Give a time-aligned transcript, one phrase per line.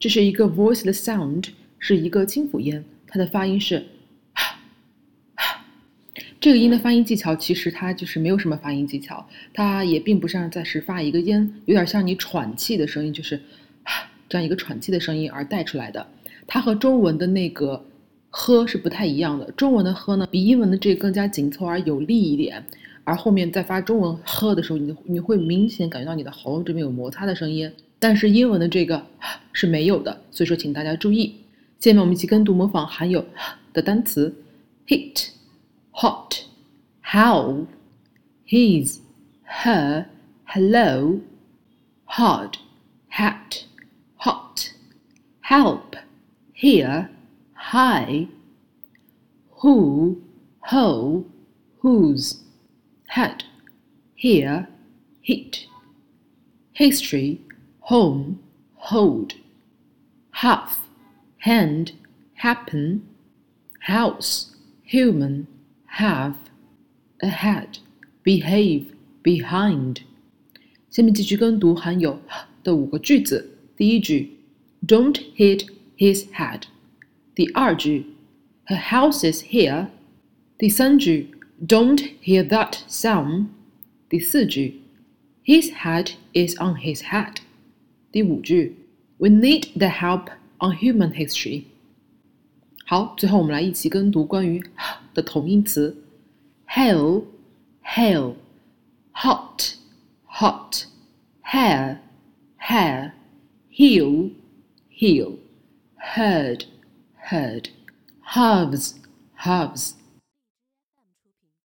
[0.00, 1.44] 这是一个 voiceless sound，
[1.78, 3.84] 是一个清辅音，它的发音是。
[6.40, 13.38] 这个音的发音技巧其实它就是没有什么发音技巧，它也并不像在是发一个音，有点像你喘气的声音，就是
[14.26, 16.06] 这样一个喘气的声音而带出来的。
[16.46, 17.84] 它和中文的那个
[18.30, 22.64] 呵是不太一样的，中文的呵呢比英文的这个更加紧凑而有力一点，
[23.04, 29.05] 而后面在发中文呵的时候，你你会明显感觉到你的喉咙这边有摩擦的声音，但是英文的这个
[29.53, 31.35] 是没有的，所以说请大家注意。
[31.79, 33.25] 下面我们一起跟读模仿含有
[33.73, 34.33] 的单词：
[34.87, 36.43] heat。hot,
[37.13, 37.65] how,
[38.45, 38.99] his,
[39.63, 40.05] her,
[40.43, 41.21] hello,
[42.03, 42.57] hard,
[43.07, 43.63] hat,
[44.17, 44.73] hot,
[45.39, 45.95] help,
[46.53, 47.07] here,
[47.53, 48.27] high,
[49.61, 50.21] who,
[50.59, 51.23] ho,
[51.79, 52.41] whose,
[53.07, 53.45] head,
[54.15, 54.67] here,
[55.21, 55.65] hit,
[56.73, 57.39] history,
[57.89, 58.39] home,
[58.75, 59.33] hold,
[60.31, 60.87] half,
[61.39, 61.93] hand,
[62.35, 63.01] happen,
[63.81, 65.47] house, human,
[65.99, 66.35] have,
[67.21, 67.79] ahead,
[68.23, 68.87] behave,
[69.23, 70.01] behind。
[70.89, 72.19] 下面继续跟读含有
[72.63, 73.57] 的五个句子。
[73.75, 74.37] 第一句，
[74.85, 76.63] Don't hit his head。
[77.35, 78.05] 第二句，
[78.67, 79.87] Her house is here。
[80.57, 81.31] 第三句，
[81.67, 83.47] Don't hear that sound。
[84.07, 84.81] 第四句，
[85.43, 87.37] His head is on his head。
[88.11, 88.75] 第五句，
[89.17, 90.27] We need the help
[90.59, 91.63] on human history。
[92.85, 94.63] 好，最后我们来一起跟读关于
[95.13, 96.03] 的同音词：
[96.67, 97.23] hail,
[97.83, 98.35] hail,
[99.13, 99.73] hot,
[100.27, 100.83] hot,
[101.43, 101.97] hair,
[102.59, 103.11] hair,
[103.71, 104.31] heel,
[104.91, 105.37] heel,
[105.97, 106.65] herd,
[107.29, 107.69] herd,
[108.23, 108.93] halves,
[109.37, 109.93] halves,